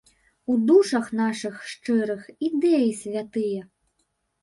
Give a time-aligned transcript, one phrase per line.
[0.53, 3.61] У душах нашых шчырых ідэі святыя.